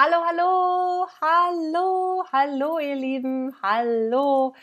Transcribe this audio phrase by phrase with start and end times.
[0.00, 4.54] Hallo, hallo, hallo, hallo, ihr Lieben, hallo.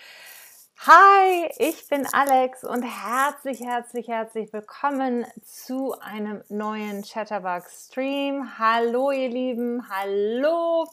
[0.87, 8.57] Hi, ich bin Alex und herzlich, herzlich, herzlich willkommen zu einem neuen Chatterbox Stream.
[8.57, 10.87] Hallo, ihr Lieben, hallo.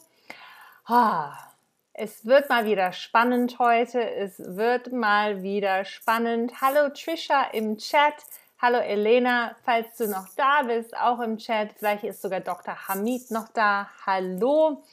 [1.93, 4.03] Es wird mal wieder spannend heute.
[4.03, 6.59] Es wird mal wieder spannend.
[6.59, 8.15] Hallo Trisha im Chat.
[8.65, 11.73] Hallo Elena, falls du noch da bist, auch im Chat.
[11.77, 12.87] Vielleicht ist sogar Dr.
[12.87, 13.89] Hamid noch da.
[14.05, 14.85] Hallo.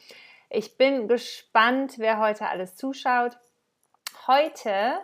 [0.48, 3.38] Ich bin gespannt, wer heute alles zuschaut.
[4.26, 4.98] Heute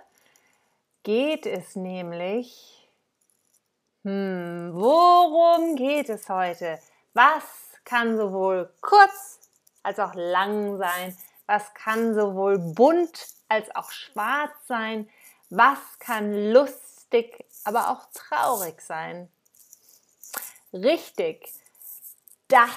[1.04, 2.90] geht es nämlich.
[4.02, 6.80] Hm, worum geht es heute?
[7.14, 7.44] Was
[7.84, 9.48] kann sowohl kurz
[9.84, 11.16] als auch lang sein?
[11.46, 15.08] Was kann sowohl bunt als auch schwarz sein?
[15.50, 16.32] Was kann
[17.12, 19.28] lustig aber auch traurig sein.
[20.72, 21.48] Richtig,
[22.48, 22.68] das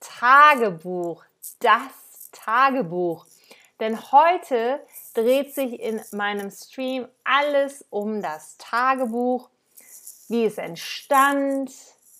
[0.00, 1.24] Tagebuch,
[1.60, 3.26] das Tagebuch.
[3.80, 4.80] Denn heute
[5.14, 9.50] dreht sich in meinem Stream alles um das Tagebuch,
[10.28, 11.72] wie es entstand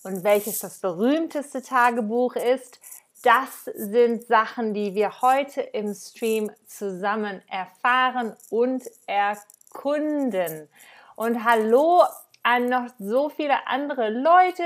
[0.03, 2.79] und welches das berühmteste Tagebuch ist.
[3.23, 10.69] Das sind Sachen, die wir heute im Stream zusammen erfahren und erkunden.
[11.19, 12.03] Und hallo
[12.43, 14.63] an noch so viele andere Leute,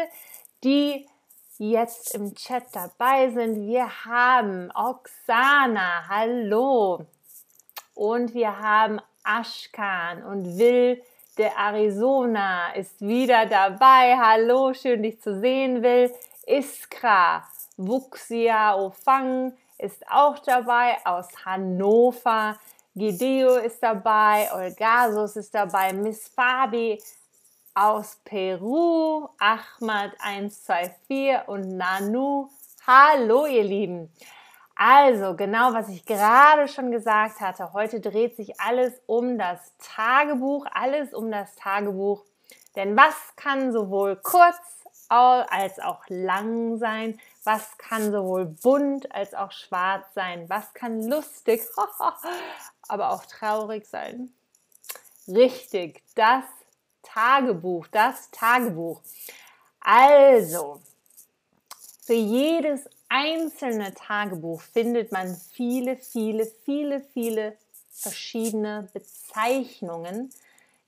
[0.64, 1.10] die
[1.58, 3.66] jetzt im Chat dabei sind.
[3.66, 7.08] Wir haben Oksana, hallo.
[7.96, 11.02] Und wir haben Ashkan und Will
[11.40, 14.16] der Arizona ist wieder dabei.
[14.16, 16.14] Hallo, schön dich zu sehen, Will.
[16.46, 22.60] Iskra, Wuxia Ofang ist auch dabei aus Hannover.
[22.96, 27.02] Gideo ist dabei, Olgasos ist dabei, Miss Fabi
[27.74, 32.52] aus Peru, Ahmad 124 und Nanu.
[32.86, 34.14] Hallo ihr Lieben.
[34.76, 40.68] Also genau, was ich gerade schon gesagt hatte, heute dreht sich alles um das Tagebuch,
[40.72, 42.24] alles um das Tagebuch.
[42.76, 44.56] Denn was kann sowohl kurz
[45.10, 47.20] als auch lang sein?
[47.44, 50.50] Was kann sowohl bunt als auch schwarz sein?
[50.50, 51.62] Was kann lustig,
[52.88, 54.34] aber auch traurig sein?
[55.28, 56.46] Richtig, das
[57.02, 59.02] Tagebuch, das Tagebuch.
[59.80, 60.82] Also,
[62.06, 67.58] für jedes einzelne Tagebuch findet man viele, viele, viele, viele
[67.92, 70.34] verschiedene Bezeichnungen,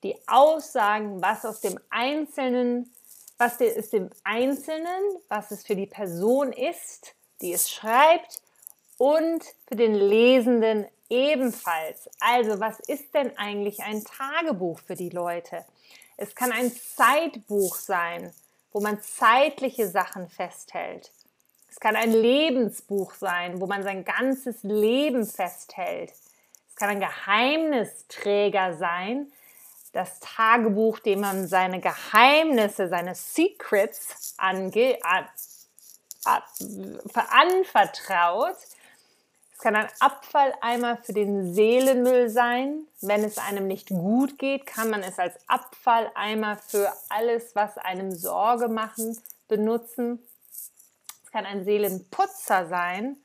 [0.04, 2.92] die aussagen, was aus dem einzelnen
[3.38, 8.42] was ist dem Einzelnen, was es für die Person ist, die es schreibt
[8.98, 12.10] und für den Lesenden ebenfalls.
[12.20, 15.66] Also was ist denn eigentlich ein Tagebuch für die Leute?
[16.18, 18.34] Es kann ein Zeitbuch sein,
[18.72, 21.12] wo man zeitliche Sachen festhält.
[21.70, 26.14] Es kann ein Lebensbuch sein, wo man sein ganzes Leben festhält.
[26.70, 29.32] Es kann ein Geheimnisträger sein,
[29.96, 35.26] das Tagebuch, dem man seine Geheimnisse, seine Secrets ange, an,
[36.26, 36.42] an,
[37.30, 38.58] anvertraut.
[39.54, 42.86] Es kann ein Abfalleimer für den Seelenmüll sein.
[43.00, 48.12] Wenn es einem nicht gut geht, kann man es als Abfalleimer für alles, was einem
[48.12, 49.18] Sorge machen,
[49.48, 50.22] benutzen.
[51.24, 53.16] Es kann ein Seelenputzer sein,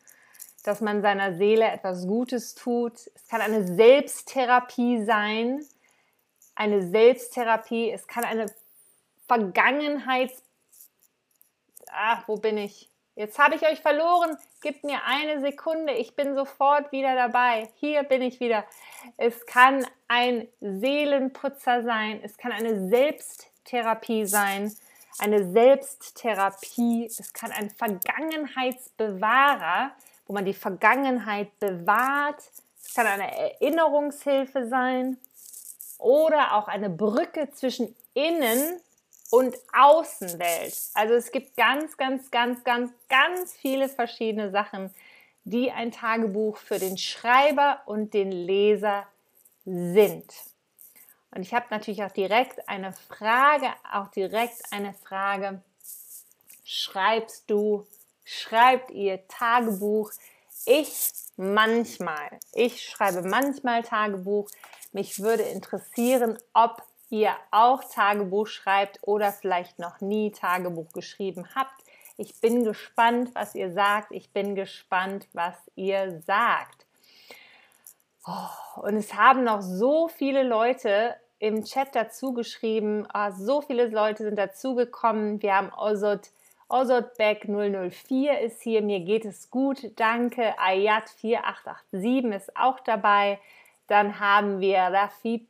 [0.62, 3.10] dass man seiner Seele etwas Gutes tut.
[3.16, 5.66] Es kann eine Selbsttherapie sein,
[6.54, 8.46] eine Selbsttherapie, es kann eine
[9.26, 10.42] Vergangenheits...
[11.92, 12.90] Ach, wo bin ich?
[13.16, 14.36] Jetzt habe ich euch verloren.
[14.62, 15.92] Gib mir eine Sekunde.
[15.92, 17.68] Ich bin sofort wieder dabei.
[17.76, 18.64] Hier bin ich wieder.
[19.16, 22.20] Es kann ein Seelenputzer sein.
[22.22, 24.74] Es kann eine Selbsttherapie sein.
[25.18, 27.06] Eine Selbsttherapie.
[27.06, 29.92] Es kann ein Vergangenheitsbewahrer,
[30.26, 32.42] wo man die Vergangenheit bewahrt.
[32.82, 35.18] Es kann eine Erinnerungshilfe sein
[36.00, 38.80] oder auch eine Brücke zwischen Innen-
[39.30, 40.74] und Außenwelt.
[40.94, 44.92] Also es gibt ganz, ganz, ganz, ganz, ganz viele verschiedene Sachen,
[45.44, 49.06] die ein Tagebuch für den Schreiber und den Leser
[49.64, 50.32] sind.
[51.32, 55.62] Und ich habe natürlich auch direkt eine Frage, auch direkt eine Frage.
[56.64, 57.86] Schreibst du,
[58.24, 60.10] schreibt ihr Tagebuch?
[60.66, 62.38] Ich manchmal.
[62.52, 64.50] Ich schreibe manchmal Tagebuch.
[64.92, 71.84] Mich würde interessieren, ob ihr auch Tagebuch schreibt oder vielleicht noch nie Tagebuch geschrieben habt.
[72.16, 74.12] Ich bin gespannt, was ihr sagt.
[74.12, 76.86] Ich bin gespannt, was ihr sagt.
[78.26, 83.08] Oh, und es haben noch so viele Leute im Chat dazu geschrieben.
[83.14, 85.40] Oh, so viele Leute sind dazugekommen.
[85.40, 86.30] Wir haben Osot,
[86.68, 90.58] Ozotbeck 004 ist hier, mir geht es gut, danke.
[90.58, 93.40] Ayat 4887 ist auch dabei.
[93.90, 95.48] Dann haben wir Rafi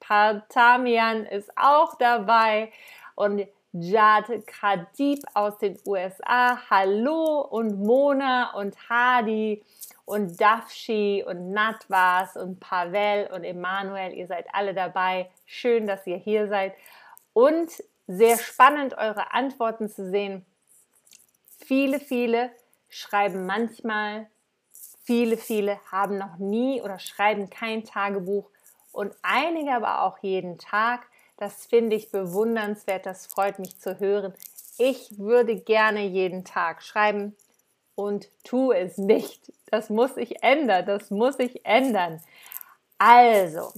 [0.00, 2.70] Partamian ist auch dabei.
[3.14, 9.64] Und Jad Khadib aus den USA, hallo und Mona und Hadi
[10.04, 15.30] und Dafshi und Natwas und Pavel und Emanuel, ihr seid alle dabei.
[15.46, 16.74] Schön, dass ihr hier seid.
[17.32, 20.44] Und sehr spannend, eure Antworten zu sehen.
[21.64, 22.50] Viele, viele
[22.90, 24.28] schreiben manchmal,
[25.08, 28.44] viele, viele haben noch nie oder schreiben kein Tagebuch
[28.92, 31.06] und einige aber auch jeden Tag.
[31.38, 34.34] Das finde ich bewundernswert, das freut mich zu hören.
[34.76, 37.34] Ich würde gerne jeden Tag schreiben
[37.94, 39.50] und tue es nicht.
[39.70, 42.22] Das muss ich ändern, das muss ich ändern.
[42.98, 43.72] Also,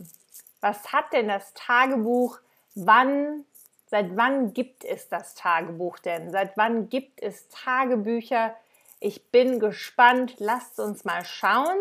[0.61, 2.41] was hat denn das Tagebuch?
[2.75, 3.45] Wann
[3.87, 6.31] Seit wann gibt es das Tagebuch denn?
[6.31, 8.55] Seit wann gibt es Tagebücher?
[9.01, 10.35] Ich bin gespannt.
[10.39, 11.79] Lasst uns mal schauen.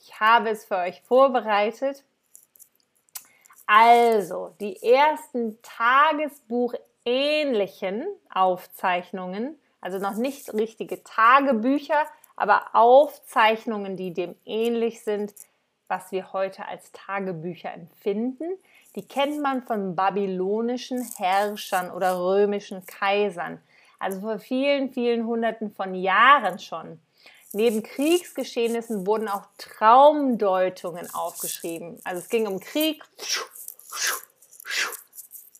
[0.00, 2.04] Ich habe es für euch vorbereitet.
[3.66, 12.04] Also, die ersten Tagesbuchähnlichen Aufzeichnungen, also noch nicht richtige Tagebücher,
[12.36, 15.32] aber Aufzeichnungen, die dem ähnlich sind,
[15.88, 18.58] was wir heute als Tagebücher empfinden,
[18.96, 23.62] die kennt man von babylonischen Herrschern oder römischen Kaisern.
[24.04, 27.00] Also vor vielen, vielen Hunderten von Jahren schon.
[27.54, 31.98] Neben Kriegsgeschehnissen wurden auch Traumdeutungen aufgeschrieben.
[32.04, 33.02] Also es ging um Krieg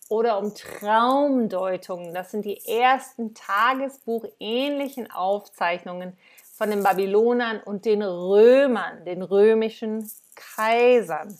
[0.09, 2.13] oder um Traumdeutungen.
[2.13, 6.15] Das sind die ersten tagesbuchähnlichen Aufzeichnungen
[6.55, 11.35] von den Babylonern und den Römern, den römischen Kaisern.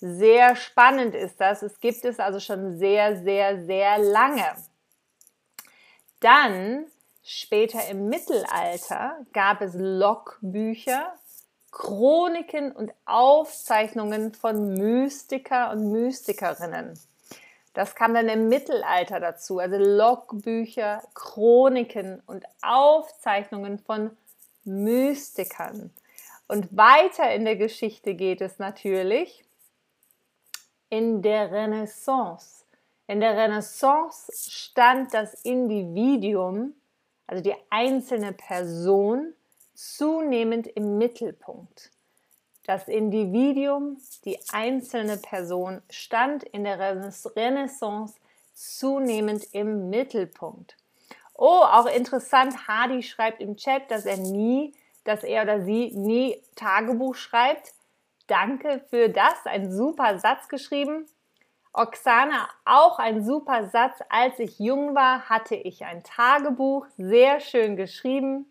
[0.00, 1.62] Sehr spannend ist das.
[1.62, 4.44] Es gibt es also schon sehr, sehr, sehr lange.
[6.20, 6.86] Dann
[7.22, 11.14] später im Mittelalter gab es Logbücher,
[11.70, 16.98] Chroniken und Aufzeichnungen von Mystiker und Mystikerinnen.
[17.72, 24.16] Das kam dann im Mittelalter dazu, also Logbücher, Chroniken und Aufzeichnungen von
[24.64, 25.90] Mystikern.
[26.48, 29.44] Und weiter in der Geschichte geht es natürlich
[30.88, 32.59] in der Renaissance.
[33.10, 36.74] In der Renaissance stand das Individuum,
[37.26, 39.34] also die einzelne Person,
[39.74, 41.90] zunehmend im Mittelpunkt.
[42.66, 46.78] Das Individuum, die einzelne Person, stand in der
[47.34, 48.14] Renaissance
[48.54, 50.76] zunehmend im Mittelpunkt.
[51.34, 54.72] Oh, auch interessant, Hardy schreibt im Chat, dass er nie,
[55.02, 57.72] dass er oder sie nie Tagebuch schreibt,
[58.28, 59.44] Danke für das.
[59.46, 61.08] Ein super Satz geschrieben.
[61.72, 64.00] Oksana, auch ein super Satz.
[64.08, 66.86] Als ich jung war, hatte ich ein Tagebuch.
[66.96, 68.46] Sehr schön geschrieben.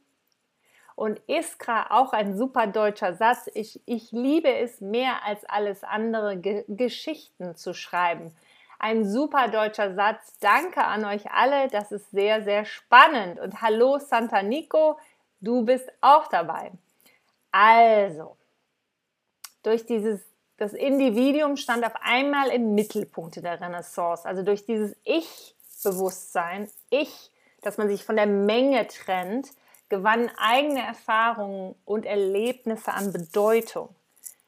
[0.95, 3.50] Und Iskra, auch ein super deutscher Satz.
[3.54, 8.36] Ich, ich liebe es mehr als alles andere, Ge Geschichten zu schreiben.
[8.80, 10.38] Ein super deutscher Satz.
[10.39, 11.68] Danke an euch alle.
[11.68, 13.39] Das ist sehr, sehr spannend.
[13.39, 14.98] Und hallo Santa Nico,
[15.42, 16.71] du bist auch dabei.
[17.51, 18.38] Also,
[19.63, 20.29] durch dieses,
[20.60, 24.28] das Individuum stand auf einmal im Mittelpunkt der Renaissance.
[24.28, 29.52] Also durch dieses Ich-Bewusstsein, Ich, dass man sich von der Menge trennt,
[29.88, 33.95] gewannen eigene Erfahrungen und Erlebnisse an Bedeutung.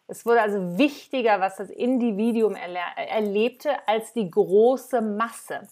[0.08, 5.70] Es wurde also wichtiger, was das Individuum erlebte, als die große Masse.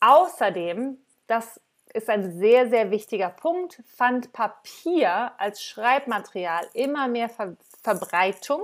[0.00, 1.58] Außerdem, das
[1.94, 8.62] ist ein sehr, sehr wichtiger Punkt, fand Papier als Schreibmaterial immer mehr Ver Verbreitung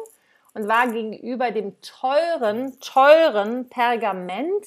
[0.55, 4.67] und war gegenüber dem teuren, teuren Pergament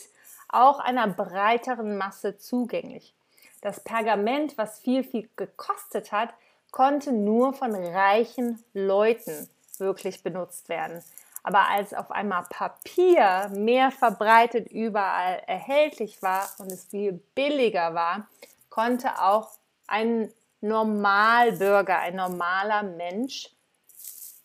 [0.50, 3.13] auch einer breiteren Masse zugänglich.
[3.62, 6.34] Das Pergament, was viel, viel gekostet hat,
[6.72, 11.03] konnte nur von reichen Leuten wirklich benutzt werden.
[11.43, 18.27] Aber als auf einmal Papier mehr verbreitet überall erhältlich war und es viel billiger war,
[18.70, 19.50] konnte auch
[19.88, 20.31] ein
[20.62, 23.50] Normalbürger, ein normaler Mensch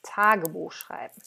[0.06, 1.20] Tagebuch schreiben.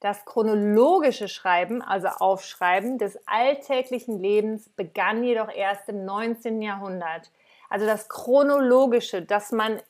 [0.00, 6.60] Das chronologische Schreiben, also Aufschreiben des alltäglichen Lebens, begann jedoch erst im 19.
[6.60, 7.30] Jahrhundert.
[7.70, 9.80] Also das chronologische, dass man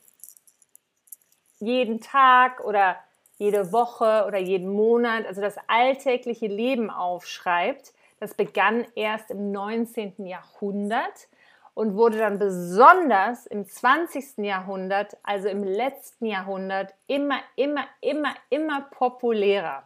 [1.59, 2.97] jeden Tag oder
[3.39, 10.27] jede Woche oder jeden Monat, also das alltägliche Leben aufschreibt, das begann erst im 19.
[10.27, 11.27] Jahrhundert
[11.75, 14.39] und wurde dann besonders im 20.
[14.39, 19.85] Jahrhundert, also im letzten Jahrhundert, immer, immer, immer, immer populärer.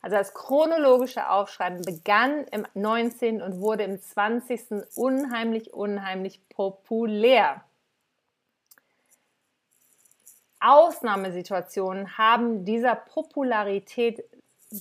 [0.00, 3.42] Also das chronologische Aufschreiben begann im 19.
[3.42, 4.96] und wurde im 20.
[4.96, 7.62] unheimlich, unheimlich populär.
[10.60, 14.24] Ausnahmesituationen haben dieser Popularität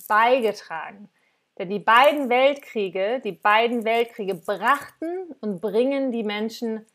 [0.08, 1.10] beigetragen.
[1.58, 6.86] Denn die beiden Weltkriege, die beiden Weltkriege brachten und bringen die Menschen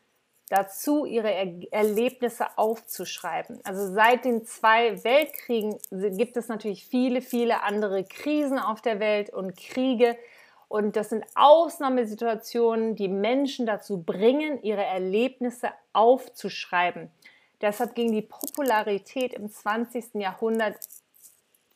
[0.49, 3.59] dazu, ihre er Erlebnisse aufzuschreiben.
[3.63, 5.77] Also seit den zwei Weltkriegen
[6.17, 10.17] gibt es natürlich viele, viele andere Krisen auf der Welt und Kriege.
[10.67, 17.11] Und das sind Ausnahmesituationen, die Menschen dazu bringen, ihre Erlebnisse aufzuschreiben.
[17.61, 20.15] Deshalb ging die Popularität im 20.
[20.15, 20.77] Jahrhundert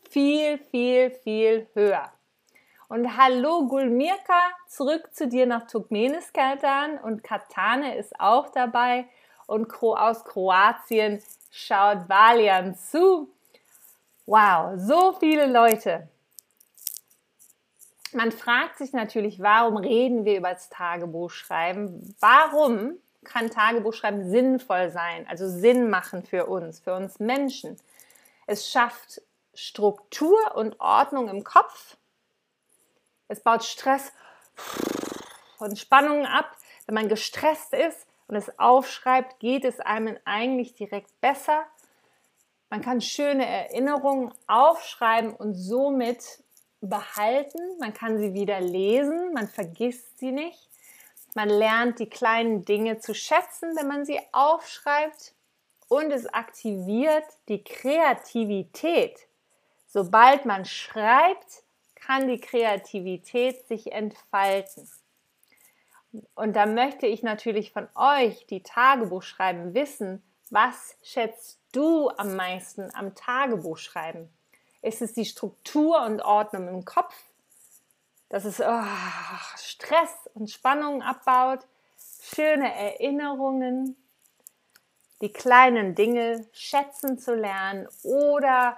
[0.10, 2.12] viel, viel, viel höher.
[2.89, 4.39] Und hallo Gulmirka,
[4.70, 9.06] zurück zu dir nach Turkmenistan und Katane ist auch dabei
[9.46, 13.29] und aus Kroatien schaut Valian zu.
[14.25, 16.08] Wow, so viele Leute.
[18.13, 22.15] Man fragt sich natürlich, warum reden wir über das Tagebuchschreiben?
[22.22, 22.94] Warum
[23.25, 27.77] kann Tagebuchschreiben sinnvoll sein, also Sinn machen für uns, für uns Menschen?
[28.46, 29.22] Es schafft
[29.53, 31.98] Struktur und Ordnung im Kopf
[33.27, 34.12] es baut Stress
[35.60, 36.55] und Spannungen ab.
[36.86, 41.65] Wenn man gestresst ist und es aufschreibt, geht es einem eigentlich direkt besser.
[42.69, 46.43] Man kann schöne Erinnerungen aufschreiben und somit
[46.81, 47.60] behalten.
[47.79, 50.69] Man kann sie wieder lesen, man vergisst sie nicht.
[51.34, 55.34] Man lernt die kleinen Dinge zu schätzen, wenn man sie aufschreibt.
[55.89, 59.27] Und es aktiviert die Kreativität.
[59.88, 61.63] Sobald man schreibt,
[62.07, 64.89] kann die Kreativität sich entfalten.
[66.35, 72.37] Und da möchte ich natürlich von euch, die Tagebuch schreiben, wissen, was schätzt du am
[72.37, 74.29] meisten am Tagebuch schreiben?
[74.81, 77.13] Ist es die Struktur und Ordnung im Kopf,
[78.29, 78.83] dass es oh,
[79.57, 81.59] Stress und Spannung abbaut,
[82.21, 83.97] schöne Erinnerungen,
[85.19, 88.77] die kleinen Dinge schätzen zu lernen oder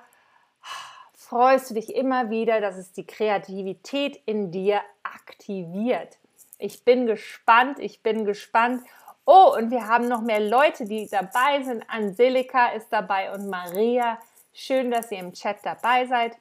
[1.30, 6.18] freust du dich immer wieder, dass es die Kreativität in dir aktiviert.
[6.58, 8.84] Ich bin gespannt, ich bin gespannt.
[9.26, 11.88] Oh, und wir haben noch mehr Leute, die dabei sind.
[11.88, 14.20] Angelika ist dabei und Maria.
[14.54, 16.36] Schön, dass ihr im Chat dabei seid.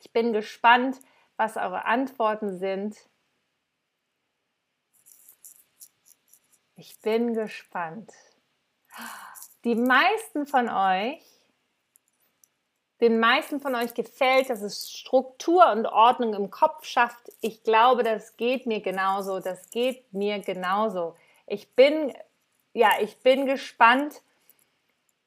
[0.00, 0.98] Ich bin gespannt,
[1.36, 2.96] was eure Antworten sind.
[6.74, 8.10] Ich bin gespannt.
[9.62, 11.29] Die meisten von euch
[13.00, 17.32] den meisten von euch gefällt, dass es Struktur und Ordnung im Kopf schafft.
[17.40, 19.40] Ich glaube, das geht mir genauso.
[19.40, 21.14] Das geht mir genauso.
[21.46, 22.14] Ich bin,
[22.74, 24.20] ja, ich bin gespannt,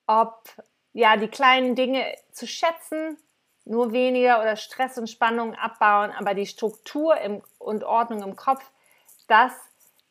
[0.06, 0.44] ob
[0.94, 3.18] ja die kleinen Dinge zu schätzen,
[3.66, 8.64] nur weniger oder Stress und Spannung abbauen, aber die Struktur im, und Ordnung im Kopf,
[9.28, 9.54] das,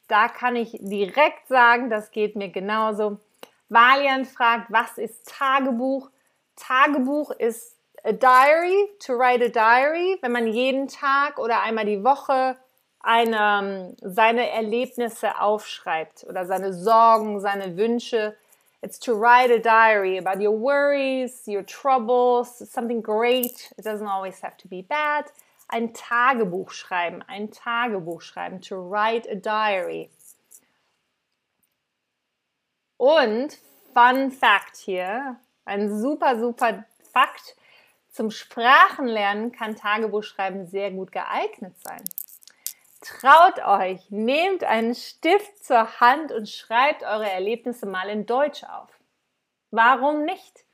[0.09, 3.21] da kann ich direkt sagen, das geht mir genauso.
[3.69, 6.11] Valian fragt, was ist Tagebuch?
[6.57, 12.03] Tagebuch ist a diary, to write a diary, wenn man jeden Tag oder einmal die
[12.03, 12.57] Woche
[13.01, 18.37] eine, seine Erlebnisse aufschreibt oder seine Sorgen, seine Wünsche.
[18.81, 23.73] It's to write a diary about your worries, your troubles, something great.
[23.77, 25.33] It doesn't always have to be bad.
[25.69, 30.11] Ein Tagebuch schreiben, ein Tagebuch schreiben, to write a diary.
[32.99, 33.59] Und
[33.95, 37.57] Fun Fact hier, ein super, super Fakt.
[38.11, 42.03] Zum Sprachenlernen kann Tagebuchschreiben sehr gut geeignet sein.
[43.01, 48.91] Traut euch, nehmt einen Stift zur Hand und schreibt eure Erlebnisse mal in Deutsch auf.
[49.71, 50.65] Warum nicht?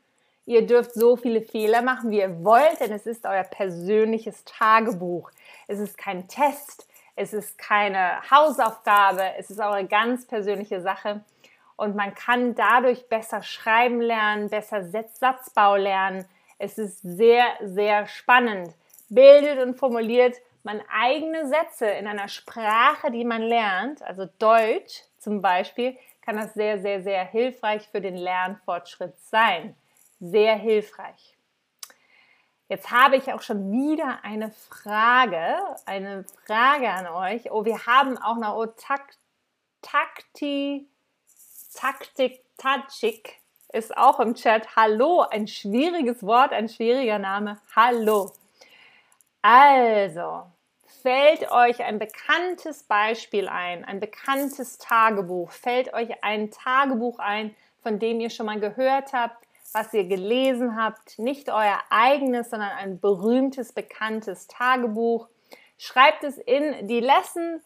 [0.45, 5.31] Ihr dürft so viele Fehler machen, wie ihr wollt, denn es ist euer persönliches Tagebuch.
[5.67, 11.23] Es ist kein Test, es ist keine Hausaufgabe, es ist eure ganz persönliche Sache
[11.79, 16.27] und man kann dadurch besser schreiben lernen, besser Satzbau lernen.
[16.59, 18.75] Es ist sehr, sehr spannend.
[19.09, 25.41] Bildet und formuliert man eigene Sätze in einer Sprache, die man lernt, also Deutsch zum
[25.41, 29.77] Beispiel, kann das sehr, sehr, sehr hilfreich für den Lernfortschritt sein.
[30.21, 31.37] Sehr hilfreich.
[32.69, 35.57] Jetzt habe ich auch schon wieder eine Frage,
[35.87, 37.53] eine Frage an euch.
[37.53, 39.17] Oh, wir haben auch noch oh, Takt,
[39.81, 40.89] Takti,
[41.79, 43.39] Taktik Tatschik
[43.73, 44.75] ist auch im Chat.
[44.75, 47.61] Hallo, ein schwieriges Wort, ein schwieriger Name.
[47.77, 48.33] Hallo.
[49.43, 50.43] Also,
[51.03, 55.53] fällt euch ein bekanntes Beispiel ein, ein bekanntes Tagebuch?
[55.53, 60.75] Fällt euch ein Tagebuch ein, von dem ihr schon mal gehört habt, was ihr gelesen
[60.75, 65.29] habt, nicht euer eigenes, sondern ein berühmtes, bekanntes Tagebuch.
[65.79, 67.61] Schreibt es in die Lesson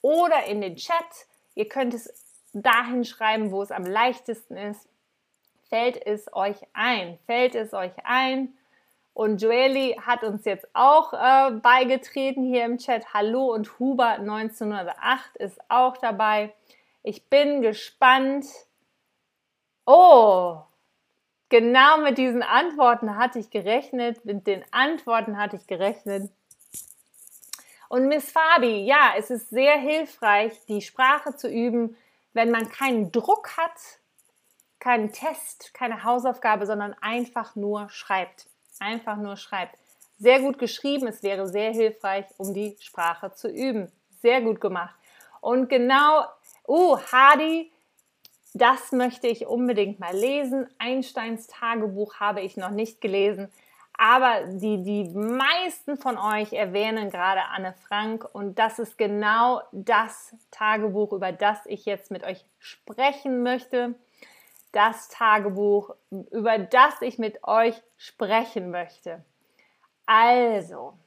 [0.00, 1.26] oder in den Chat.
[1.54, 4.88] Ihr könnt es dahin schreiben, wo es am leichtesten ist.
[5.68, 7.18] Fällt es euch ein?
[7.26, 8.52] Fällt es euch ein?
[9.12, 13.12] Und Joeli hat uns jetzt auch äh, beigetreten hier im Chat.
[13.12, 16.52] Hallo und Huber 1908 ist auch dabei.
[17.02, 18.46] Ich bin gespannt.
[19.86, 20.58] Oh,
[21.48, 24.24] genau mit diesen Antworten hatte ich gerechnet.
[24.24, 26.30] Mit den Antworten hatte ich gerechnet.
[27.88, 31.96] Und Miss Fabi, ja, es ist sehr hilfreich, die Sprache zu üben,
[32.32, 33.98] wenn man keinen Druck hat,
[34.78, 38.46] keinen Test, keine Hausaufgabe, sondern einfach nur schreibt.
[38.78, 39.76] Einfach nur schreibt.
[40.18, 43.90] Sehr gut geschrieben, es wäre sehr hilfreich, um die Sprache zu üben.
[44.20, 44.94] Sehr gut gemacht.
[45.40, 46.24] Und genau,
[46.66, 47.72] oh, Hadi,
[48.52, 50.68] das möchte ich unbedingt mal lesen.
[50.78, 53.50] Einsteins Tagebuch habe ich noch nicht gelesen.
[54.02, 60.34] Aber die, die meisten von euch erwähnen gerade Anne Frank und das ist genau das
[60.50, 63.94] Tagebuch, über das ich jetzt mit euch sprechen möchte.
[64.72, 65.94] Das Tagebuch,
[66.30, 69.22] über das ich mit euch sprechen möchte.
[70.06, 70.98] Also,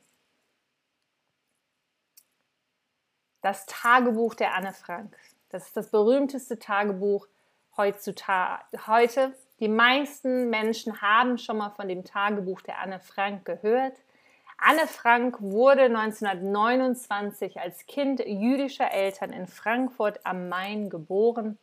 [3.41, 5.17] das Tagebuch der Anne Frank.
[5.49, 7.25] Das ist das berühmteste Tagebuch
[7.75, 9.33] heutzutage, heute
[9.63, 13.93] die meisten Menschen haben schon mal von dem Tagebuch der Anne Frank gehört.
[14.57, 21.57] Anne Frank wurde 1929 als Kind jüdischer Eltern in Frankfurt am Main geboren.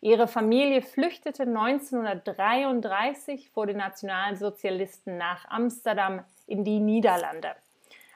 [0.00, 7.54] Ihre Familie flüchtete 1933 vor den Nationalsozialisten nach Amsterdam in die Niederlande.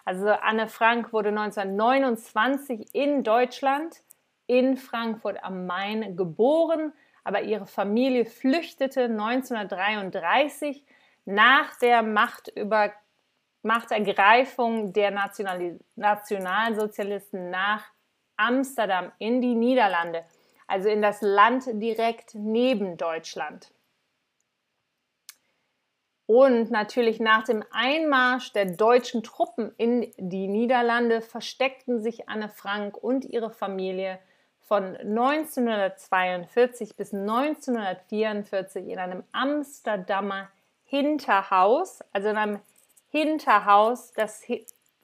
[0.04, 4.02] Also Anne Frank wurde 1929 in Deutschland
[4.48, 6.92] in Frankfurt am Main geboren,
[7.24, 10.84] aber ihre Familie flüchtete 1933
[11.24, 12.92] nach der Machtüber
[13.62, 17.84] Machtergreifung der National Nationalsozialisten nach
[18.36, 20.24] Amsterdam in die Niederlande,
[20.66, 23.70] also in das Land direkt neben Deutschland.
[26.24, 32.96] Und natürlich nach dem Einmarsch der deutschen Truppen in die Niederlande versteckten sich Anne Frank
[32.96, 34.20] und ihre Familie
[34.70, 40.48] von 1942 bis 1944 in einem Amsterdamer
[40.84, 42.60] Hinterhaus, also in einem
[43.08, 44.44] Hinterhaus, das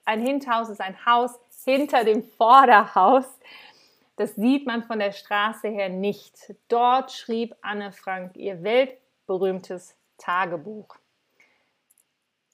[0.05, 1.33] ein Hinterhaus ist ein Haus
[1.65, 3.27] hinter dem Vorderhaus.
[4.15, 6.55] Das sieht man von der Straße her nicht.
[6.69, 10.95] Dort schrieb Anne Frank ihr weltberühmtes Tagebuch.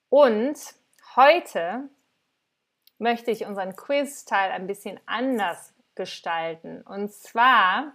[0.08, 0.56] Und
[1.14, 1.90] heute
[2.96, 6.82] möchte ich unseren Quiz-Teil ein bisschen anders gestalten.
[6.82, 7.92] Und zwar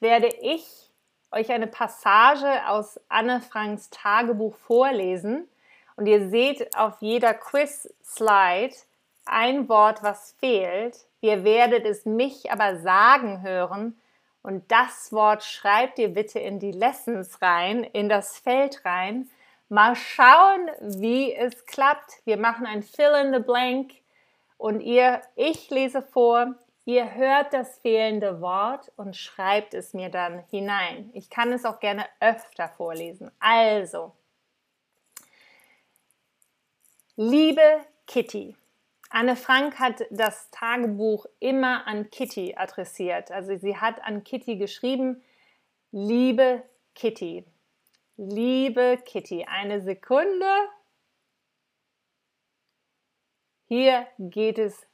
[0.00, 0.90] werde ich
[1.30, 5.48] euch eine Passage aus Anne Franks Tagebuch vorlesen.
[5.96, 8.74] Und ihr seht auf jeder Quiz-Slide
[9.26, 10.96] ein Wort, was fehlt.
[11.20, 14.00] Ihr werdet es mich aber sagen hören.
[14.42, 19.28] Und das Wort schreibt ihr bitte in die Lessons rein, in das Feld rein.
[19.68, 22.22] Mal schauen, wie es klappt.
[22.24, 23.92] Wir machen ein Fill in the Blank
[24.60, 30.44] und ihr, ich lese vor, ihr hört das fehlende Wort und schreibt es mir dann
[30.50, 31.08] hinein.
[31.14, 33.30] Ich kann es auch gerne öfter vorlesen.
[33.38, 34.12] Also,
[37.16, 37.62] liebe
[38.06, 38.54] Kitty,
[39.08, 43.30] Anne Frank hat das Tagebuch immer an Kitty adressiert.
[43.30, 45.22] Also sie hat an Kitty geschrieben,
[45.90, 46.62] liebe
[46.94, 47.46] Kitty,
[48.18, 50.52] liebe Kitty, eine Sekunde
[53.70, 54.84] hier geht es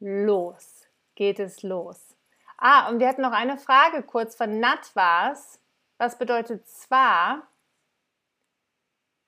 [0.00, 0.88] los.
[1.14, 2.16] Geht es los.
[2.56, 5.60] Ah, und wir hatten noch eine Frage kurz von Natwas.
[5.98, 7.46] Was bedeutet zwar?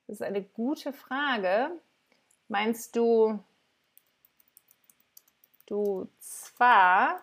[0.09, 1.71] Das ist eine gute Frage.
[2.49, 3.39] Meinst du,
[5.67, 7.23] du zwar?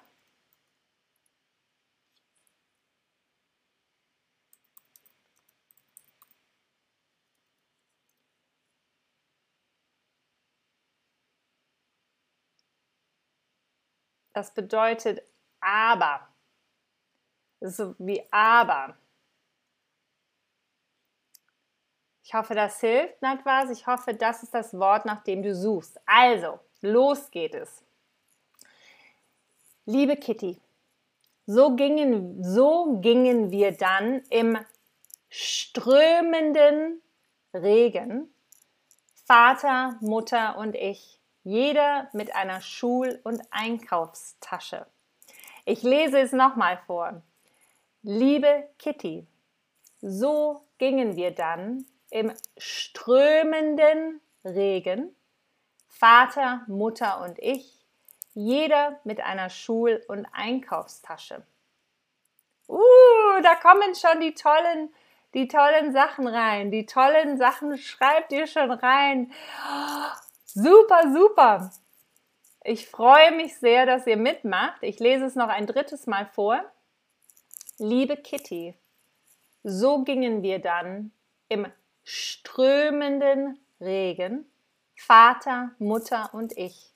[14.34, 15.24] Das bedeutet
[15.60, 16.28] aber.
[17.62, 18.98] So wie aber.
[22.24, 23.70] Ich hoffe, das hilft, Natwas.
[23.70, 26.00] Ich hoffe, das ist das Wort, nach dem du suchst.
[26.06, 27.84] Also, los geht es.
[29.86, 30.60] Liebe Kitty,
[31.46, 34.58] so gingen, so gingen wir dann im
[35.30, 37.02] strömenden
[37.54, 38.34] Regen,
[39.26, 44.86] Vater, Mutter und ich, jeder mit einer Schul- und Einkaufstasche.
[45.66, 47.22] Ich lese es nochmal vor.
[48.02, 49.28] Liebe Kitty,
[50.02, 55.16] So gingen wir dann im strömenden Regen,
[55.88, 57.86] Vater, Mutter und ich,
[58.34, 61.46] jeder mit einer Schul- und Einkaufstasche.
[62.68, 62.80] Uh,
[63.42, 64.94] da kommen schon die tollen,
[65.34, 66.72] die tollen Sachen rein.
[66.72, 69.32] Die tollen Sachen schreibt ihr schon rein.
[70.56, 71.72] Super, super.
[72.64, 74.84] Ich freue mich sehr, dass ihr mitmacht.
[74.84, 76.64] Ich lese es noch ein drittes Mal vor.
[77.80, 78.78] Liebe Kitty,
[79.64, 81.12] so gingen wir dann
[81.50, 81.66] im
[82.04, 84.46] strömenden Regen,
[84.96, 86.94] Vater, Mutter und ich,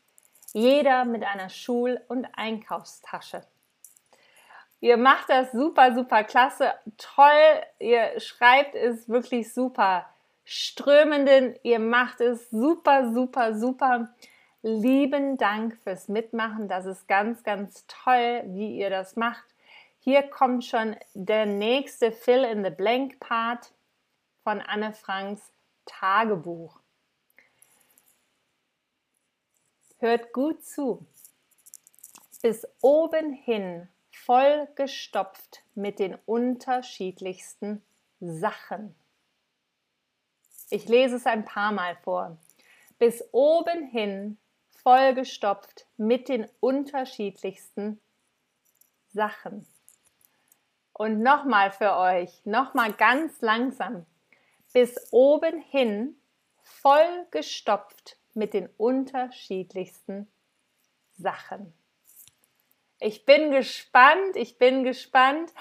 [0.53, 3.41] jeder mit einer Schul- und Einkaufstasche.
[4.81, 10.05] Ihr macht das super, super klasse, toll, ihr schreibt es wirklich super
[10.47, 11.59] strömenden.
[11.63, 14.15] Ihr macht es super, super, super.
[14.63, 16.69] Lieben Dank fürs Mitmachen.
[16.69, 19.43] Das ist ganz, ganz toll, wie ihr das macht.
[19.99, 23.73] Hier kommt schon der nächste Fill in the Blank Part
[24.43, 25.51] von Anne Franks
[25.85, 26.79] Tagebuch.
[29.99, 31.05] Hört gut zu.
[32.41, 37.83] Bis oben hin vollgestopft mit den unterschiedlichsten
[38.21, 38.95] Sachen.
[40.69, 42.37] Ich lese es ein paar Mal vor.
[42.99, 44.37] Bis oben hin
[44.69, 48.01] vollgestopft mit den unterschiedlichsten
[49.13, 49.65] Sachen.
[50.93, 54.05] Und nochmal für euch, nochmal ganz langsam.
[54.73, 56.19] Bis oben hin
[56.63, 60.27] vollgestopft mit den unterschiedlichsten
[61.17, 61.73] Sachen.
[62.99, 65.53] Ich bin gespannt, ich bin gespannt.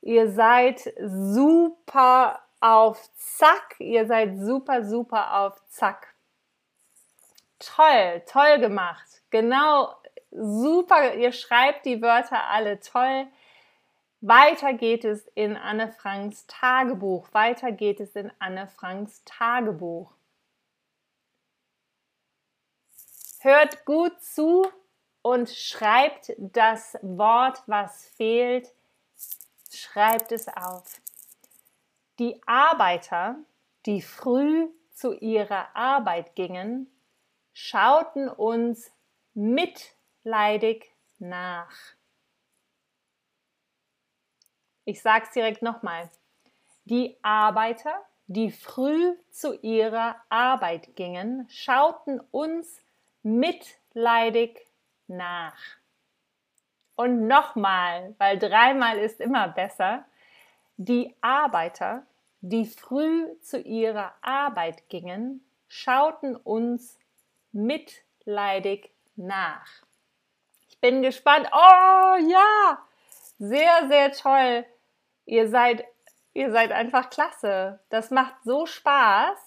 [0.00, 3.76] Ihr seid super auf Zack.
[3.78, 6.14] Ihr seid super, super auf Zack.
[7.58, 9.22] Toll, toll gemacht.
[9.30, 9.94] Genau,
[10.30, 11.14] super.
[11.14, 13.26] Ihr schreibt die Wörter alle toll.
[14.20, 17.28] Weiter geht es in Anne Franks Tagebuch.
[17.32, 20.12] Weiter geht es in Anne Franks Tagebuch.
[23.40, 24.70] Hört gut zu
[25.22, 28.72] und schreibt das Wort, was fehlt,
[29.68, 31.01] schreibt es auf.
[32.18, 33.36] Die Arbeiter,
[33.86, 36.90] die früh zu ihrer Arbeit gingen,
[37.52, 38.92] schauten uns
[39.34, 41.72] mitleidig nach.
[44.84, 46.10] Ich sage es direkt nochmal.
[46.84, 52.82] Die Arbeiter, die früh zu ihrer Arbeit gingen, schauten uns
[53.22, 54.66] mitleidig
[55.06, 55.56] nach.
[56.94, 60.04] Und nochmal, weil dreimal ist immer besser.
[60.84, 62.02] Die Arbeiter,
[62.40, 66.98] die früh zu ihrer Arbeit gingen, schauten uns
[67.52, 69.68] mitleidig nach.
[70.68, 71.46] Ich bin gespannt.
[71.52, 72.78] Oh ja,
[73.38, 74.64] sehr, sehr toll.
[75.24, 75.84] Ihr seid,
[76.34, 77.78] ihr seid einfach klasse.
[77.88, 79.38] Das macht so Spaß,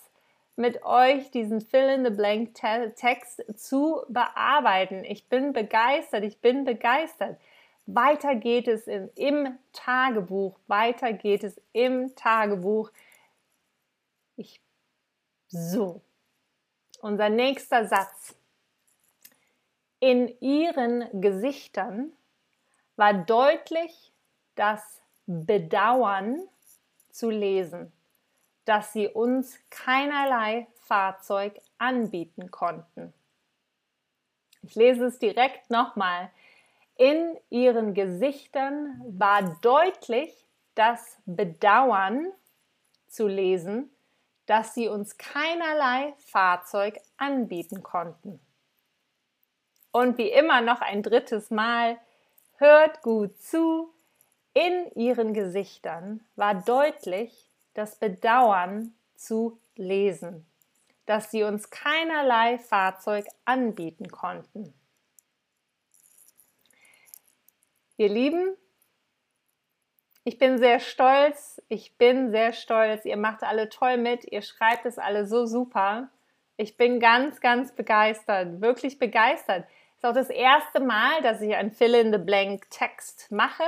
[0.56, 2.56] mit euch diesen Fill in the Blank
[2.96, 5.04] Text zu bearbeiten.
[5.04, 6.24] Ich bin begeistert.
[6.24, 7.38] Ich bin begeistert.
[7.88, 10.58] Weiter geht es in, im Tagebuch.
[10.68, 12.92] Weiter geht es im Tagebuch.
[14.38, 14.60] Ich,
[15.48, 16.02] so.
[17.02, 18.36] Unser nächster Satz.
[20.00, 22.12] In ihren Gesichtern
[22.96, 24.12] war deutlich
[24.56, 26.42] das Bedauern
[27.10, 27.92] zu lesen,
[28.66, 33.14] dass sie uns keinerlei Fahrzeug anbieten konnten.
[34.62, 36.32] Ich lese es direkt nochmal.
[36.98, 42.32] In ihren Gesichtern war deutlich das Bedauern
[43.08, 43.90] zu lesen,
[44.46, 48.40] dass sie uns keinerlei Fahrzeug anbieten konnten.
[49.92, 51.98] Und wie immer noch ein drittes Mal,
[52.58, 53.94] hört gut zu,
[54.54, 60.46] in ihren Gesichtern war deutlich das Bedauern zu lesen,
[61.06, 64.74] dass sie uns keinerlei Fahrzeug anbieten konnten.
[67.98, 68.58] Ihr Lieben,
[70.26, 73.06] ich bin sehr stolz, ich bin sehr stolz.
[73.06, 76.10] Ihr macht alle toll mit, ihr schreibt es alle so super.
[76.58, 79.66] Ich bin ganz, ganz begeistert, wirklich begeistert.
[79.92, 83.64] Es ist auch das erste Mal, dass ich ein Fill-in-the-Blank-Text mache.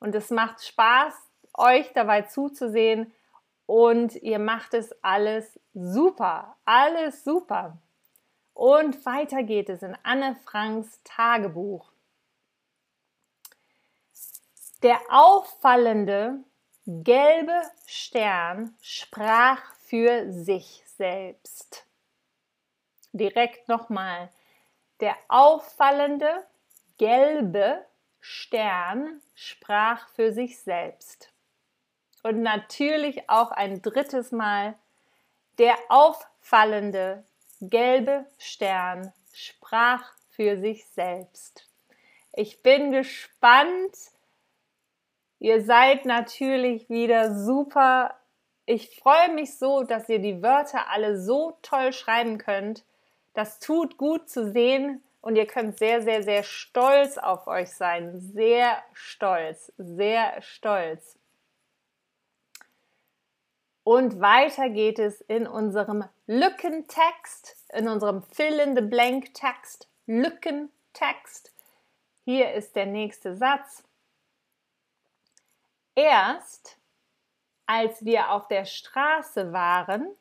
[0.00, 1.14] Und es macht Spaß,
[1.54, 3.12] euch dabei zuzusehen.
[3.64, 7.78] Und ihr macht es alles super, alles super.
[8.54, 11.90] Und weiter geht es in Anne Franks Tagebuch.
[14.82, 16.42] Der auffallende
[16.86, 21.86] gelbe Stern sprach für sich selbst.
[23.12, 24.30] Direkt nochmal.
[25.00, 26.46] Der auffallende
[26.96, 27.84] gelbe
[28.20, 31.30] Stern sprach für sich selbst.
[32.22, 34.78] Und natürlich auch ein drittes Mal
[35.58, 37.22] der auffallende
[37.60, 41.68] gelbe Stern sprach für sich selbst.
[42.32, 43.94] Ich bin gespannt.
[45.40, 48.14] Ihr seid natürlich wieder super.
[48.66, 52.84] Ich freue mich so, dass ihr die Wörter alle so toll schreiben könnt.
[53.32, 58.20] Das tut gut zu sehen und ihr könnt sehr, sehr, sehr stolz auf euch sein.
[58.20, 61.18] Sehr stolz, sehr stolz.
[63.82, 71.50] Und weiter geht es in unserem Lückentext, in unserem Fill-in-the-Blank-Text, Lückentext.
[72.26, 73.84] Hier ist der nächste Satz.
[76.00, 76.78] Erst
[77.66, 80.16] als wir auf der Straße waren,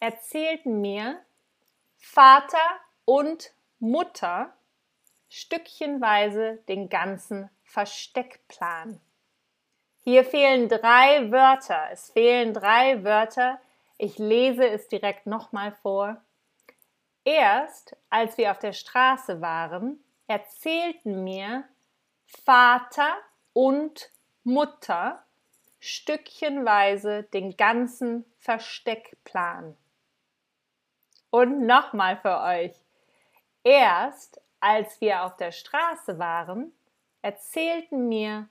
[0.00, 1.20] erzählten mir
[1.98, 4.56] Vater und Mutter
[5.28, 8.98] stückchenweise den ganzen Versteckplan.
[10.00, 11.90] Hier fehlen drei Wörter.
[11.90, 13.60] Es fehlen drei Wörter.
[13.98, 16.22] Ich lese es direkt nochmal vor.
[17.22, 21.64] Erst als wir auf der Straße waren, erzählten mir
[22.24, 23.14] Vater
[23.52, 24.10] und
[24.46, 25.24] Mutter
[25.80, 29.76] stückchenweise den ganzen Versteckplan.
[31.30, 32.72] Und nochmal für euch.
[33.64, 36.72] Erst als wir auf der Straße waren,
[37.22, 38.48] erzählten mir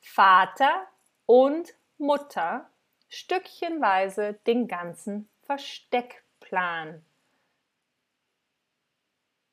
[0.00, 0.88] Vater
[1.26, 2.70] und Mutter
[3.10, 7.04] stückchenweise den ganzen Versteckplan.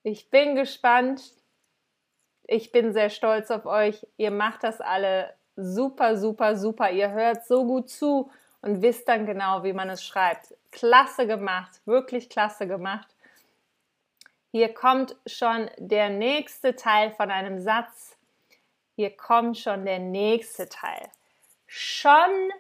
[0.04, 1.34] Ich bin gespannt.
[2.48, 4.08] Ich bin sehr stolz auf euch.
[4.16, 6.90] Ihr macht das alle super, super, super.
[6.92, 10.54] Ihr hört so gut zu und wisst dann genau, wie man es schreibt.
[10.72, 13.08] Klasse gemacht, wirklich klasse gemacht.
[14.52, 18.18] Hier kommt schon der nächste Teil von einem Satz.
[18.96, 21.10] Hier kommt schon der nächste Teil.
[21.68, 22.52] Schon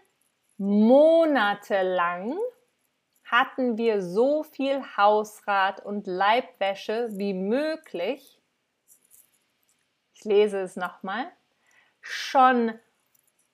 [0.57, 2.37] monatelang
[3.25, 8.39] hatten wir so viel Hausrat und Leibwäsche wie möglich.
[10.13, 11.31] Ich lese es nochmal.
[11.99, 12.77] Schon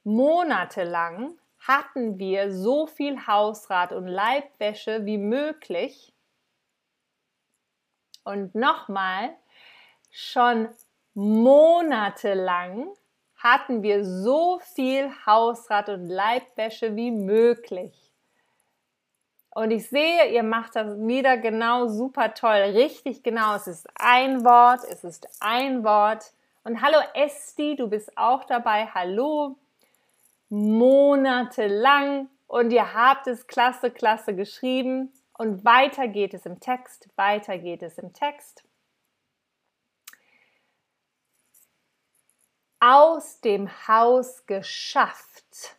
[0.07, 6.13] monatelang hatten wir so viel Hausrat und Leibwäsche wie möglich
[8.23, 9.35] und nochmal,
[10.09, 10.69] schon
[11.13, 12.87] monatelang
[13.37, 18.11] hatten wir so viel Hausrat und Leibwäsche wie möglich.
[19.49, 23.55] Und ich sehe, ihr macht das wieder genau super toll, richtig genau.
[23.55, 26.31] Es ist ein Wort, es ist ein Wort.
[26.63, 28.87] Und hallo Esti, du bist auch dabei.
[28.93, 29.57] Hallo.
[30.49, 32.29] Monatelang.
[32.47, 35.13] Und ihr habt es klasse, klasse geschrieben.
[35.37, 38.63] Und weiter geht es im Text, weiter geht es im Text.
[42.79, 45.77] Aus dem Haus geschafft.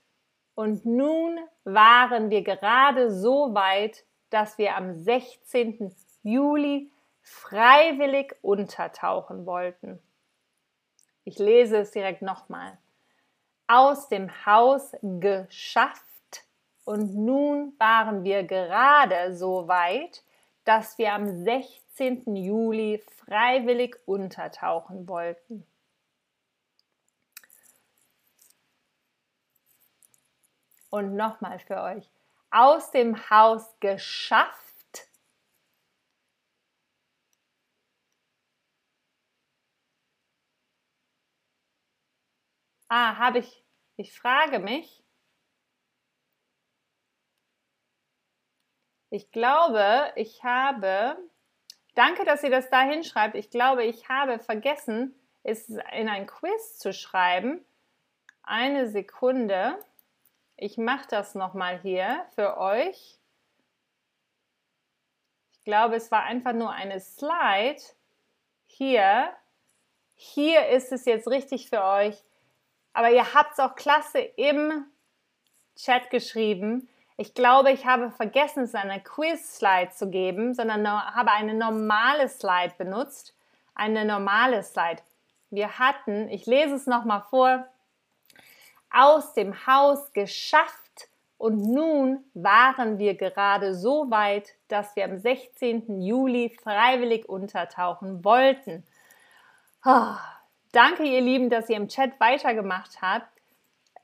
[0.54, 5.94] Und nun waren wir gerade so weit, dass wir am 16.
[6.22, 6.90] Juli
[7.22, 10.00] freiwillig untertauchen wollten.
[11.24, 12.78] Ich lese es direkt nochmal.
[13.68, 16.08] Aus dem Haus geschafft
[16.88, 20.22] und nun waren wir gerade so weit,
[20.64, 22.34] dass wir am 16.
[22.34, 25.66] Juli freiwillig untertauchen wollten.
[30.88, 32.08] Und nochmal für euch.
[32.50, 34.67] Aus dem Haus geschafft.
[42.88, 43.64] Ah, habe ich,
[43.96, 45.04] ich frage mich,
[49.10, 51.16] Ich glaube, ich habe,
[51.94, 53.36] danke, dass ihr das da hinschreibt.
[53.36, 57.64] Ich glaube, ich habe vergessen, es in ein Quiz zu schreiben.
[58.42, 59.78] Eine Sekunde.
[60.56, 63.18] Ich mache das nochmal hier für euch.
[65.52, 67.80] Ich glaube, es war einfach nur eine Slide.
[68.66, 69.32] Hier.
[70.14, 72.22] Hier ist es jetzt richtig für euch.
[72.98, 74.84] Aber ihr habt es auch klasse im
[75.76, 76.88] Chat geschrieben.
[77.16, 82.74] Ich glaube, ich habe vergessen, es eine Quiz-Slide zu geben, sondern habe eine normale Slide
[82.76, 83.36] benutzt.
[83.76, 85.00] Eine normale Slide.
[85.50, 87.68] Wir hatten, ich lese es nochmal vor,
[88.90, 96.02] aus dem Haus geschafft und nun waren wir gerade so weit, dass wir am 16.
[96.02, 98.84] Juli freiwillig untertauchen wollten.
[99.84, 100.16] Oh,
[100.72, 103.28] danke, ihr Lieben, dass ihr im Chat weitergemacht habt.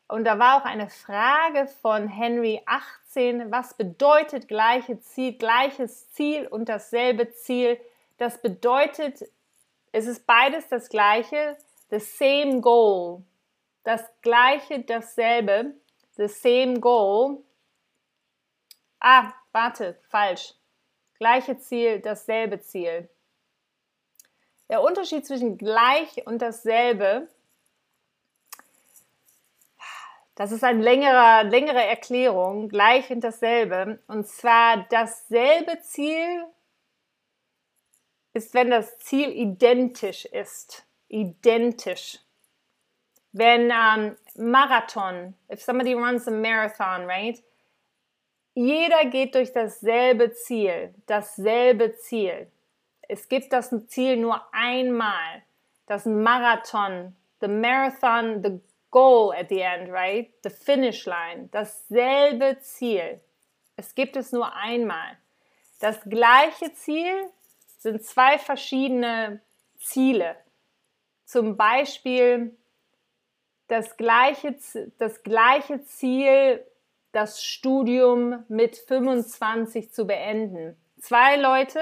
[0.09, 6.47] Und da war auch eine Frage von Henry 18, was bedeutet gleiche Ziel, gleiches Ziel
[6.47, 7.81] und dasselbe Ziel?
[8.19, 9.25] Das bedeutet,
[9.93, 11.57] es ist beides das gleiche,
[11.91, 13.23] the same goal,
[13.83, 15.75] das gleiche, dasselbe.
[16.17, 17.43] the same goal.
[19.01, 20.55] Ah, warte, falsch.
[21.19, 23.09] Gleiche Ziel, dasselbe Ziel.
[24.69, 27.29] Der Unterschied zwischen gleich und dasselbe,
[30.35, 34.01] das ist eine längere, längere Erklärung, gleich und dasselbe.
[34.09, 36.45] Und zwar dasselbe Ziel
[38.33, 40.85] ist, wenn das Ziel identisch ist.
[41.09, 42.19] Identisch.
[43.33, 47.43] Wenn um, Marathon, if somebody runs a marathon, right?
[48.55, 52.49] Jeder geht durch dasselbe Ziel, dasselbe Ziel.
[53.09, 55.43] Es gibt das Ziel nur einmal.
[55.87, 60.33] Das Marathon, the marathon, the goal at the end, right?
[60.43, 63.21] The finish line, dasselbe Ziel.
[63.77, 65.19] Es gibt es nur einmal.
[65.81, 67.29] Das gleiche Ziel
[67.79, 69.41] sind zwei verschiedene
[69.79, 70.37] Ziele.
[71.25, 72.57] Zum Beispiel
[73.69, 74.57] das gleiche,
[74.99, 76.65] das gleiche Ziel,
[77.13, 80.77] das Studium mit 25 zu beenden.
[81.01, 81.81] Zwei Leute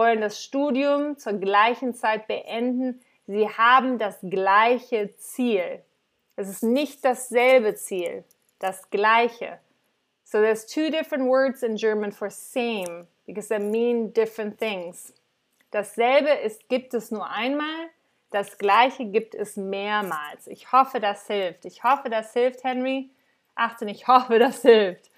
[0.00, 3.02] wollen das Studium zur gleichen Zeit beenden.
[3.26, 5.82] Sie haben das gleiche Ziel.
[6.36, 8.24] Es ist nicht dasselbe Ziel,
[8.60, 9.58] das gleiche.
[10.24, 15.12] So there's two different words in German for same because they mean different things.
[15.70, 17.90] Dasselbe ist, gibt es nur einmal,
[18.30, 20.46] das gleiche gibt es mehrmals.
[20.46, 21.66] Ich hoffe, das hilft.
[21.66, 23.10] Ich hoffe, das hilft, Henry.
[23.54, 25.09] Achtung, ich hoffe, das hilft.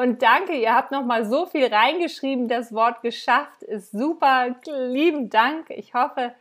[0.00, 2.48] Und danke, ihr habt noch mal so viel reingeschrieben.
[2.48, 4.56] Das Wort geschafft ist super.
[4.64, 5.68] Lieben Dank.
[5.68, 6.34] Ich hoffe,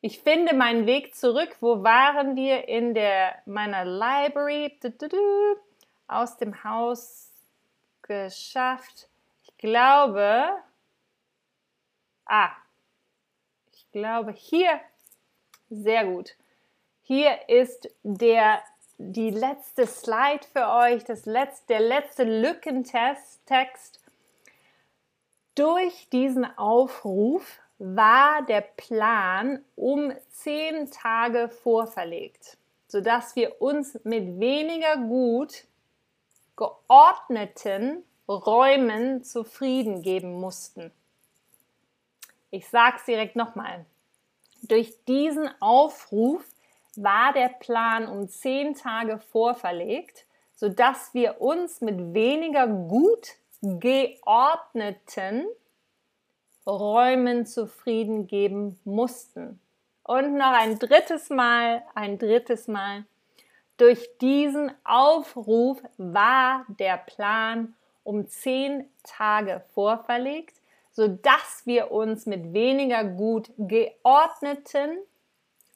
[0.00, 1.56] ich finde meinen Weg zurück.
[1.58, 4.78] Wo waren wir in der meiner Library?
[6.06, 7.32] Aus dem Haus
[8.02, 9.08] geschafft.
[9.42, 10.50] Ich glaube,
[12.26, 12.52] ah,
[13.72, 14.78] ich glaube hier,
[15.68, 16.36] sehr gut.
[17.02, 18.62] Hier ist der
[19.02, 23.40] die letzte Slide für euch, das letzte, der letzte Lückentext.
[25.54, 32.58] Durch diesen Aufruf war der Plan um zehn Tage vorverlegt,
[32.88, 35.64] sodass wir uns mit weniger gut
[36.56, 40.92] geordneten Räumen zufrieden geben mussten.
[42.50, 43.86] Ich sage es direkt nochmal.
[44.62, 46.44] Durch diesen Aufruf
[46.96, 55.46] war der Plan um zehn Tage vorverlegt, sodass wir uns mit weniger gut geordneten
[56.66, 59.60] Räumen zufrieden geben mussten.
[60.02, 63.04] Und noch ein drittes Mal, ein drittes Mal.
[63.76, 70.56] Durch diesen Aufruf war der Plan um zehn Tage vorverlegt,
[70.92, 74.98] sodass wir uns mit weniger gut geordneten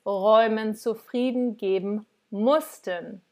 [0.07, 3.23] Räumen zufrieden geben mussten.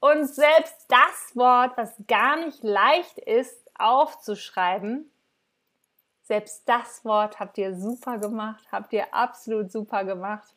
[0.00, 5.10] Und selbst das Wort, was gar nicht leicht ist aufzuschreiben,
[6.24, 10.54] selbst das Wort habt ihr super gemacht, habt ihr absolut super gemacht.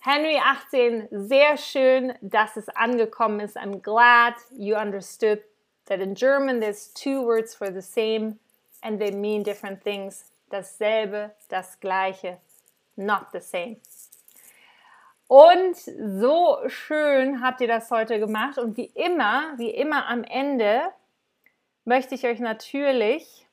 [0.00, 3.56] Henry 18, sehr schön, dass es angekommen ist.
[3.56, 5.40] I'm glad you understood
[5.86, 8.38] that in German there's two words for the same
[8.82, 12.38] and they mean different things dasselbe, das gleiche,
[12.96, 13.76] not the same.
[15.34, 18.58] Und so schön habt ihr das heute gemacht.
[18.58, 20.82] Und wie immer, wie immer am Ende
[21.86, 23.46] möchte ich euch natürlich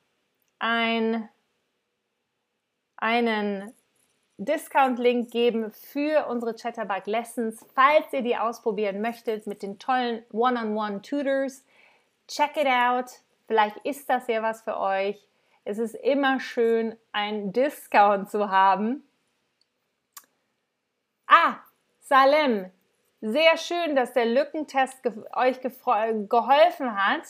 [0.58, 1.26] ein,
[2.98, 3.72] einen
[4.36, 11.64] Discount-Link geben für unsere Chatterbug Lessons, falls ihr die ausprobieren möchtet mit den tollen One-on-One-Tutors.
[12.28, 13.06] Check it out.
[13.46, 15.29] Vielleicht ist das ja was für euch.
[15.64, 19.06] Es ist immer schön, einen Discount zu haben.
[21.26, 21.56] Ah,
[22.00, 22.70] Salem,
[23.20, 27.22] sehr schön, dass der Lückentest ge euch geholfen hat.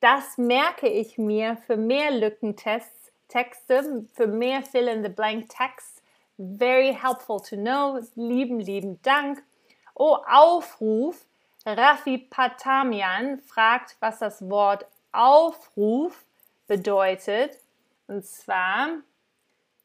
[0.00, 6.02] Das merke ich mir für mehr Lückentests, Texte, für mehr Fill-in-the-Blank Text.
[6.36, 8.00] Very helpful to know.
[8.14, 9.42] Lieben, lieben Dank.
[9.94, 11.24] Oh, Aufruf.
[11.64, 16.25] Rafi Patamian fragt, was das Wort Aufruf
[16.66, 17.58] bedeutet.
[18.06, 18.88] Und zwar,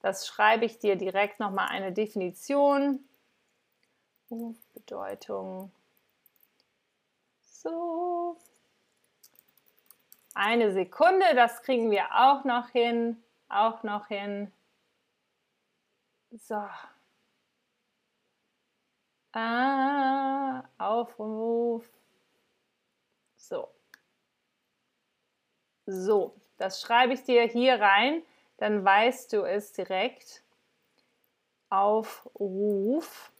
[0.01, 2.99] das schreibe ich dir direkt nochmal eine Definition.
[4.73, 5.71] Bedeutung.
[7.41, 8.37] So.
[10.33, 13.21] Eine Sekunde, das kriegen wir auch noch hin.
[13.49, 14.51] Auch noch hin.
[16.31, 16.63] So.
[19.33, 21.85] Ah, Aufruf.
[23.37, 23.67] So.
[25.85, 26.40] So.
[26.61, 28.21] Das schreibe ich dir hier rein,
[28.57, 30.43] dann weißt du es direkt.
[31.71, 33.31] Aufruf.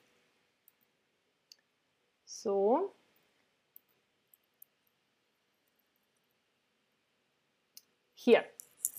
[2.25, 2.95] So.
[8.15, 8.43] Hier.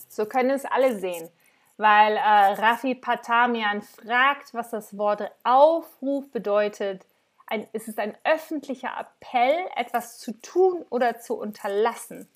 [0.08, 1.28] So können es alle sehen,
[1.76, 7.04] weil äh, Rafi Patamian fragt, was das Wort Aufruf bedeutet.
[7.46, 12.28] Ein, es ist ein öffentlicher Appell, etwas zu tun oder zu unterlassen.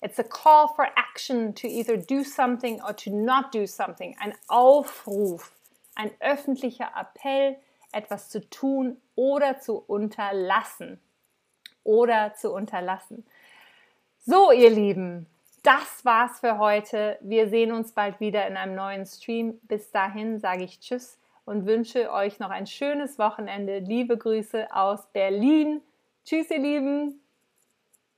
[0.00, 4.16] It's a call for action to either do something or to not do something.
[4.20, 5.52] Ein Aufruf,
[5.96, 7.56] ein öffentlicher Appell,
[7.92, 11.00] etwas zu tun oder zu unterlassen.
[11.82, 13.26] Oder zu unterlassen.
[14.24, 15.26] So, ihr Lieben,
[15.62, 17.18] das war's für heute.
[17.20, 19.58] Wir sehen uns bald wieder in einem neuen Stream.
[19.62, 23.78] Bis dahin sage ich Tschüss und wünsche euch noch ein schönes Wochenende.
[23.78, 25.80] Liebe Grüße aus Berlin.
[26.24, 27.20] Tschüss, ihr Lieben.